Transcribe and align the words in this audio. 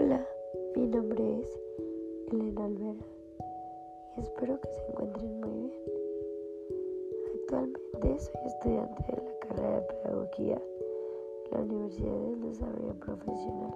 Hola, 0.00 0.24
mi 0.76 0.86
nombre 0.86 1.40
es 1.40 1.60
Elena 2.30 2.66
Alvera 2.66 3.04
y 4.16 4.20
espero 4.20 4.60
que 4.60 4.68
se 4.68 4.86
encuentren 4.90 5.40
muy 5.40 5.50
bien. 5.50 5.72
Actualmente 7.34 8.20
soy 8.20 8.46
estudiante 8.46 9.02
de 9.08 9.22
la 9.24 9.38
carrera 9.40 9.80
de 9.80 9.86
Pedagogía 9.88 10.62
en 11.46 11.50
la 11.50 11.60
Universidad 11.62 12.16
del 12.16 12.40
Desarrollo 12.42 12.94
Profesional. 13.00 13.74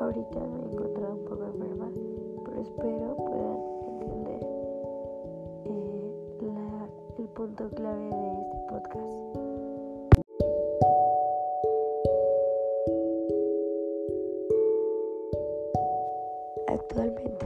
Ahorita 0.00 0.40
me 0.40 0.62
he 0.62 0.72
encontrado 0.72 1.14
un 1.14 1.24
poco 1.26 1.44
enferma, 1.44 1.92
pero 2.46 2.62
espero 2.62 3.16
puedan 3.16 3.60
entender 4.00 4.42
eh, 5.66 6.06
el 7.18 7.28
punto 7.34 7.68
clave 7.68 8.08
de 8.08 8.40
este 8.40 8.58
podcast. 8.70 9.45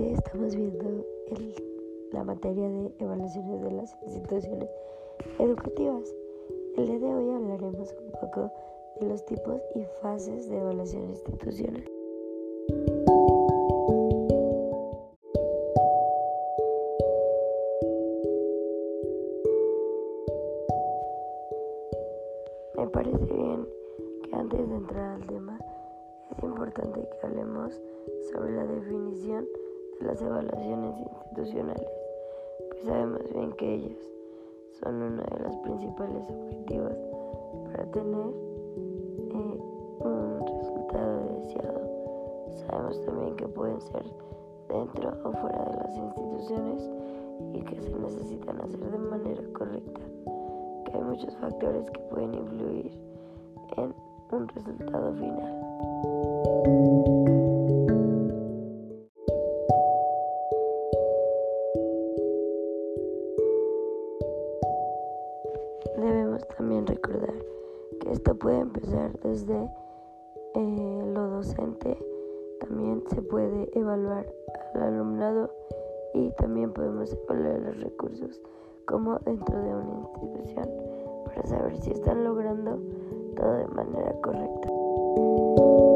Estamos 0.01 0.57
viendo 0.57 1.05
la 2.13 2.25
materia 2.25 2.69
de 2.71 2.91
evaluaciones 3.01 3.61
de 3.61 3.71
las 3.71 3.95
instituciones 4.07 4.71
educativas. 5.39 6.15
El 6.79 6.87
día 6.87 6.99
de 6.99 7.15
hoy 7.15 7.31
hablaremos 7.35 7.95
un 8.03 8.13
poco 8.13 8.51
de 8.99 9.09
los 9.09 9.25
tipos 9.27 9.61
y 9.75 9.85
fases 10.01 10.49
de 10.49 10.57
evaluación 10.57 11.11
institucional. 11.11 11.85
Me 22.75 22.89
parece 22.89 23.35
bien 23.35 23.69
que 24.25 24.35
antes 24.35 24.67
de 24.67 24.75
entrar 24.77 25.17
al 25.17 25.27
tema 25.27 25.59
es 26.31 26.43
importante 26.43 27.01
que 27.01 27.27
hablemos 27.27 27.79
sobre 28.33 28.53
la 28.53 28.65
definición 28.65 29.45
de 29.45 29.70
las 30.01 30.21
evaluaciones 30.23 30.99
institucionales, 30.99 31.89
pues 32.71 32.85
sabemos 32.85 33.21
bien 33.35 33.53
que 33.53 33.75
ellas 33.75 33.99
son 34.83 35.03
uno 35.03 35.23
de 35.23 35.39
los 35.45 35.57
principales 35.59 36.23
objetivos 36.29 36.93
para 37.65 37.85
tener 37.91 38.27
eh, 39.31 39.61
un 40.01 40.47
resultado 40.47 41.41
deseado. 41.41 41.81
Sabemos 42.67 43.05
también 43.05 43.37
que 43.37 43.49
pueden 43.49 43.81
ser 43.81 44.05
dentro 44.69 45.13
o 45.25 45.33
fuera 45.33 45.65
de 45.65 45.77
las 45.77 45.97
instituciones 45.97 46.91
y 47.53 47.61
que 47.63 47.81
se 47.81 47.99
necesitan 47.99 48.61
hacer 48.61 48.81
de 48.81 48.99
manera 48.99 49.43
correcta, 49.53 50.01
que 50.87 50.97
hay 50.97 51.03
muchos 51.03 51.37
factores 51.37 51.91
que 51.91 52.01
pueden 52.11 52.35
influir 52.35 52.99
en 53.77 53.95
un 54.33 54.49
resultado 54.49 55.13
final. 55.13 57.00
Debemos 65.97 66.47
también 66.57 66.87
recordar 66.87 67.35
que 68.01 68.13
esto 68.13 68.35
puede 68.37 68.59
empezar 68.61 69.13
desde 69.21 69.71
eh, 70.55 71.03
lo 71.13 71.29
docente, 71.29 71.97
también 72.61 73.03
se 73.09 73.23
puede 73.23 73.69
evaluar 73.79 74.27
al 74.75 74.83
alumnado 74.83 75.51
y 76.15 76.31
también 76.33 76.73
podemos 76.73 77.13
evaluar 77.13 77.61
los 77.61 77.81
recursos 77.81 78.41
como 78.87 79.19
dentro 79.21 79.57
de 79.63 79.75
una 79.75 80.01
institución 80.01 80.69
para 81.27 81.47
saber 81.47 81.77
si 81.79 81.93
están 81.93 82.25
logrando 82.25 82.79
todo 83.37 83.53
de 83.55 83.67
manera 83.69 84.13
correcta. 84.21 85.90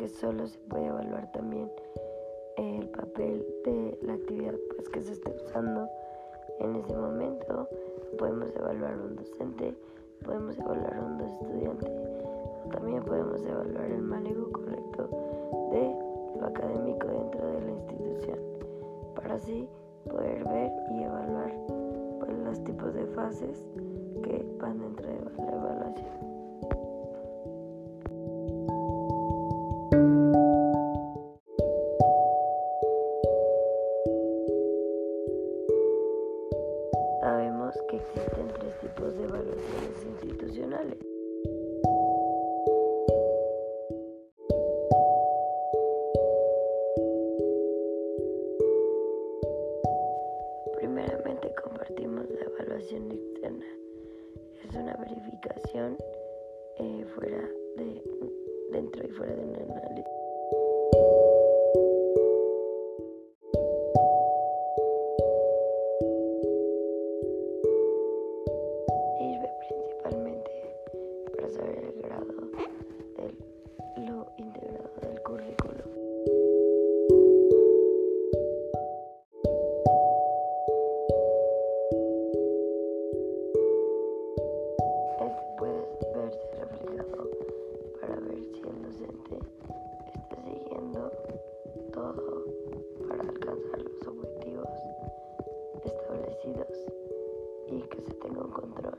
Que 0.00 0.08
solo 0.08 0.46
se 0.46 0.58
puede 0.60 0.86
evaluar 0.86 1.30
también 1.32 1.70
el 2.56 2.88
papel 2.88 3.46
de 3.66 3.98
la 4.00 4.14
actividad 4.14 4.54
pues, 4.74 4.88
que 4.88 5.02
se 5.02 5.12
esté 5.12 5.30
usando 5.30 5.86
en 6.58 6.74
ese 6.76 6.96
momento. 6.96 7.68
Podemos 8.18 8.48
evaluar 8.56 8.98
un 8.98 9.16
docente, 9.16 9.74
podemos 10.24 10.58
evaluar 10.58 11.00
un 11.00 11.20
estudiante, 11.20 11.86
también 12.72 13.02
podemos 13.04 13.44
evaluar 13.44 13.90
el 13.90 14.00
manejo 14.00 14.50
correcto 14.50 15.10
de 15.70 16.40
lo 16.40 16.46
académico 16.46 17.06
dentro 17.06 17.46
de 17.46 17.60
la 17.60 17.70
institución, 17.72 18.38
para 19.16 19.34
así 19.34 19.68
poder 20.08 20.44
ver 20.44 20.72
y 20.92 21.02
evaluar 21.02 21.54
pues, 22.20 22.38
los 22.38 22.64
tipos 22.64 22.94
de 22.94 23.04
fases 23.08 23.66
que 24.22 24.46
van 24.58 24.78
dentro 24.78 25.06
de 25.06 25.20
la 25.44 25.52
evaluación. 25.52 26.39
Que 37.70 37.96
existen 37.98 38.48
tres 38.58 38.80
tipos 38.80 39.16
de 39.16 39.22
evaluaciones 39.22 40.04
institucionales. 40.04 40.98
Primeramente 50.78 51.54
compartimos 51.62 52.28
la 52.28 52.40
evaluación 52.40 53.12
externa. 53.12 53.66
Es 54.64 54.74
una 54.74 54.96
verificación 54.96 55.96
eh, 56.76 57.06
fuera 57.14 57.48
de 57.76 58.02
dentro 58.72 59.06
y 59.06 59.10
fuera 59.12 59.32
de 59.32 59.42
un 59.44 59.54
análisis. 59.54 60.19
Control 98.50 98.98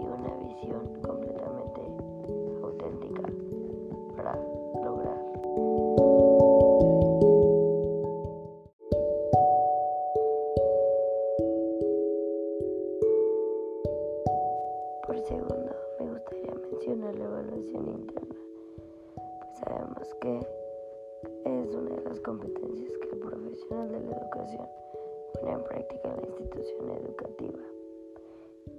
y 0.00 0.04
una 0.04 0.34
visión 0.48 1.02
completamente 1.02 1.80
auténtica 2.62 3.22
para 4.16 4.34
lograr. 4.82 5.18
Por 15.06 15.18
segundo, 15.20 15.76
me 16.00 16.10
gustaría 16.10 16.54
mencionar 16.54 17.14
la 17.14 17.24
evaluación 17.24 17.88
interna, 17.88 18.34
pues 19.40 19.58
sabemos 19.58 20.14
que 20.20 20.38
es 21.44 21.74
una 21.74 21.90
de 21.90 22.02
las 22.02 22.20
competencias 22.20 22.92
que 22.98 23.08
el 23.10 23.18
profesional 23.18 23.92
de 23.92 24.00
la 24.00 24.16
educación 24.16 24.68
pone 25.34 25.52
en 25.52 25.64
práctica 25.64 26.08
en 26.08 26.16
la 26.16 26.26
institución 26.26 26.90
educativa 26.90 27.73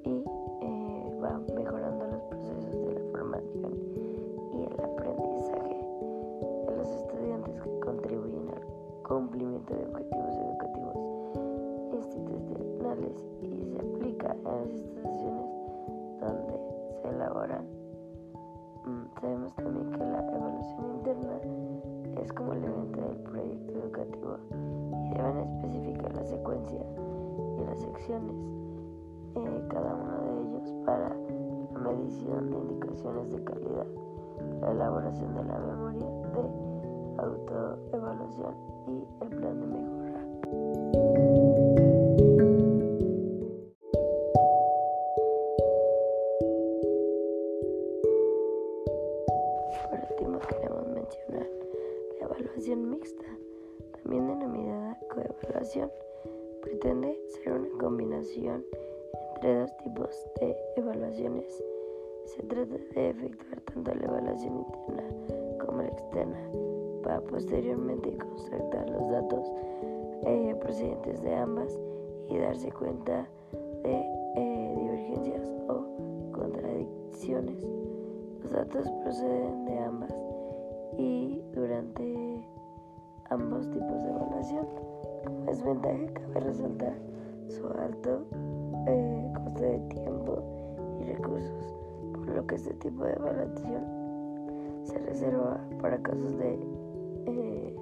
y 0.04 0.24
eh, 0.62 1.20
va 1.24 1.40
mejorando 1.56 2.08
los 2.08 2.22
procesos 2.24 2.72
de 2.72 2.94
la 2.94 3.12
formación 3.12 3.74
y 4.54 4.64
el 4.64 4.80
aprendizaje 4.80 5.78
de 6.68 6.76
los 6.78 6.90
estudiantes 6.90 7.62
que 7.62 7.80
contribuyen 7.80 8.50
al 8.50 9.04
cumplimiento 9.08 9.74
de 9.76 9.86
objetivos 9.86 10.36
educativos 10.38 10.96
institucionales 11.94 13.24
y 13.42 13.66
se 13.66 13.80
aplica 13.80 14.36
en 14.46 14.60
las 14.62 14.72
instituciones 14.72 15.50
donde 16.20 16.60
se 17.02 17.10
elaboran. 17.10 17.66
Mm, 18.86 19.20
sabemos 19.20 19.56
también 19.56 19.92
que 19.92 19.98
la 19.98 20.20
evaluación 20.36 20.96
interna 20.98 21.40
es 22.22 22.34
como 22.34 22.54
el 22.54 22.64
evento 22.64 23.02
del 23.02 23.18
proyecto 23.18 23.74
educativo 23.74 24.38
y 25.06 25.14
deben 25.14 25.38
especificar 25.38 26.16
la 26.16 26.26
secuencia 26.26 26.82
y 27.58 27.66
las 27.66 27.80
secciones, 27.80 28.36
cada 29.44 29.94
uno 29.94 30.22
de 30.22 30.32
ellos 30.42 30.74
para 30.86 31.10
la 31.10 31.80
medición 31.80 32.50
de 32.50 32.58
indicaciones 32.58 33.32
de 33.32 33.44
calidad, 33.44 33.88
la 34.62 34.72
elaboración 34.72 35.36
de 35.36 35.44
la 35.44 35.60
memoria 35.60 36.08
de 36.08 37.22
autoevaluación 37.22 38.56
y 38.88 39.24
el 39.24 39.30
plan 39.30 39.60
de 39.60 39.68
mejora. 39.68 40.22
Por 49.90 50.00
último 50.12 50.40
queremos 50.48 50.88
mencionar 50.88 51.48
la 52.20 52.26
evaluación 52.26 52.90
mixta, 52.90 53.26
también 54.02 54.28
denominada 54.28 54.98
coevaluación, 55.14 55.92
pretende 56.62 57.20
ser 57.28 57.52
una 57.52 57.70
combinación 57.80 58.64
entre 59.46 59.62
dos 59.62 59.78
tipos 59.78 60.28
de 60.40 60.56
evaluaciones. 60.76 61.64
Se 62.26 62.42
trata 62.44 62.78
de 62.96 63.10
efectuar 63.10 63.62
tanto 63.62 63.94
la 63.94 64.06
evaluación 64.06 64.58
interna 64.58 65.04
como 65.64 65.82
la 65.84 65.88
externa 65.88 66.40
para 67.04 67.22
posteriormente 67.22 68.18
constatar 68.18 68.90
los 68.90 69.12
datos 69.12 69.54
eh, 70.26 70.56
procedentes 70.60 71.22
de 71.22 71.36
ambas 71.36 71.80
y 72.30 72.38
darse 72.40 72.72
cuenta 72.72 73.28
de 73.84 73.94
eh, 74.36 74.74
divergencias 74.78 75.48
o 75.70 76.32
contradicciones. 76.32 77.64
Los 78.42 78.52
datos 78.52 78.90
proceden 79.04 79.66
de 79.66 79.78
ambas 79.78 80.16
y 80.98 81.44
durante 81.54 82.48
ambos 83.30 83.70
tipos 83.70 84.04
de 84.04 84.10
evaluación. 84.10 84.66
Como 85.24 85.46
desventaja 85.46 86.14
cabe 86.14 86.40
resaltar 86.40 86.96
su 87.48 87.68
alto 87.68 88.26
eh, 88.88 89.34
coste 89.34 89.66
de 89.66 89.80
tiempo 89.90 90.44
y 91.02 91.04
recursos, 91.06 91.76
por 92.14 92.28
lo 92.28 92.48
que 92.48 92.56
este 92.56 92.74
tipo 92.76 93.04
de 93.04 93.14
evaluación 93.14 93.84
se 94.84 95.00
reserva 95.00 95.60
para 95.82 95.98
casos 96.02 96.38
de 96.38 96.60
eh, 97.26 97.76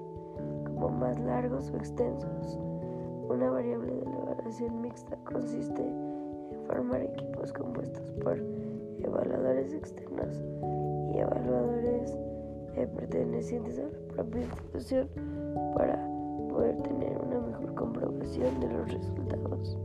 como 0.66 0.90
más 0.90 1.20
largos 1.20 1.72
o 1.72 1.78
extensos. 1.78 2.60
Una 3.30 3.50
variable 3.50 3.94
de 3.94 4.06
la 4.06 4.18
evaluación 4.18 4.82
mixta 4.82 5.18
consiste 5.26 5.82
en 5.82 6.64
formar 6.68 7.02
equipos 7.02 7.52
compuestos 7.54 8.12
por 8.24 8.38
evaluadores 9.02 9.74
externos 9.74 10.44
y 11.14 11.20
evaluadores 11.20 12.18
eh, 12.76 12.88
pertenecientes 12.88 13.80
a 13.80 13.84
la 13.84 14.14
propia 14.16 14.42
institución 14.42 15.10
para 15.76 16.13
poder 16.54 16.78
tener 16.84 17.18
una 17.18 17.40
mejor 17.40 17.74
comprobación 17.74 18.60
de 18.60 18.68
los 18.68 18.92
resultados. 18.92 19.78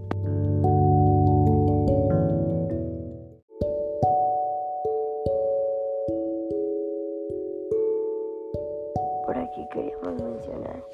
Por 9.24 9.38
aquí 9.38 9.66
queríamos 9.72 10.22
mencionar 10.22 10.84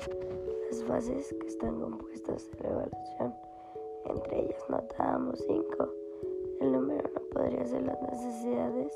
las 0.70 0.84
fases 0.84 1.34
que 1.40 1.46
están 1.48 1.80
compuestas 1.80 2.48
de 2.52 2.62
la 2.62 2.70
evaluación. 2.70 3.34
Entre 4.06 4.40
ellas 4.40 4.64
notábamos 4.68 5.38
cinco. 5.46 5.88
El 6.60 6.72
número 6.72 7.02
no 7.14 7.20
podría 7.32 7.64
ser 7.66 7.82
las 7.82 8.00
necesidades. 8.02 8.92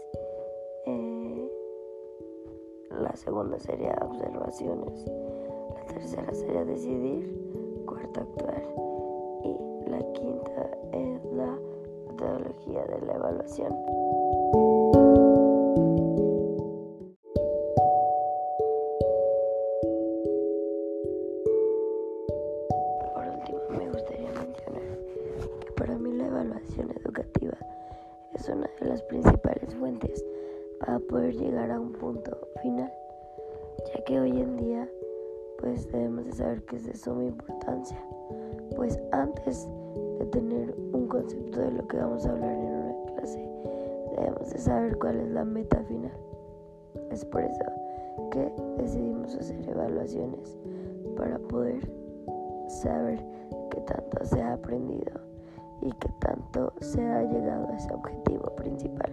Eh, 0.87 1.51
la 2.91 3.15
segunda 3.17 3.59
sería 3.59 3.97
observaciones. 4.01 5.05
La 5.89 5.95
tercera 5.95 6.35
sería 6.35 6.65
decidir. 6.65 7.85
Cuarta 7.87 8.21
actuar. 8.21 8.63
Y 9.43 9.91
la 9.91 9.99
quinta 10.13 10.71
es 10.93 11.25
la 11.33 11.59
metodología 12.09 12.85
de 12.85 13.07
la 13.07 13.15
evaluación. 13.15 13.73
evaluación 26.29 26.91
educativa 27.05 27.57
es 28.35 28.49
una 28.49 28.69
de 28.81 28.87
las 28.87 29.03
principales 29.03 29.75
fuentes 29.75 30.25
para 30.79 30.99
poder 31.01 31.35
llegar 31.35 31.71
a 31.71 31.81
un 31.81 31.93
punto 31.93 32.37
final, 32.63 32.93
ya 33.93 34.05
que 34.05 34.21
hoy 34.21 34.41
en 34.41 34.57
día 34.57 34.89
pues 35.59 35.91
debemos 35.91 36.25
de 36.25 36.33
saber 36.33 36.65
que 36.65 36.77
es 36.77 36.87
de 36.87 36.97
suma 36.97 37.25
importancia, 37.25 37.99
pues 38.77 38.99
antes 39.13 39.69
de 40.19 40.27
tener 40.27 40.75
un 40.93 41.09
concepto 41.09 41.61
de 41.61 41.73
lo 41.73 41.87
que 41.89 41.97
vamos 41.97 42.27
a 42.27 42.31
hablar 42.31 42.53
en 42.53 42.75
una 42.75 43.15
clase, 43.15 43.49
debemos 44.17 44.51
de 44.51 44.59
saber 44.59 44.99
cuál 44.99 45.21
es 45.21 45.31
la 45.31 45.45
meta 45.45 45.83
final. 45.85 46.13
Es 47.11 47.25
por 47.25 47.43
eso 47.43 47.65
que 48.31 48.53
decidimos 48.79 49.35
hacer 49.35 49.69
evaluaciones 49.69 50.57
para 51.17 51.39
poder 51.39 51.91
saber 52.69 53.25
qué 53.71 53.81
tanto 53.81 54.25
se 54.25 54.41
ha 54.41 54.55
aprendido 54.55 55.21
y 55.83 55.91
que 55.93 56.09
tanto 56.21 56.73
se 56.81 57.03
ha 57.03 57.23
llegado 57.23 57.69
a 57.69 57.77
ese 57.77 57.93
objetivo 57.93 58.55
principal. 58.57 59.13